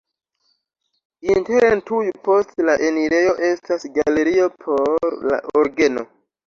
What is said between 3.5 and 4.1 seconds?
estas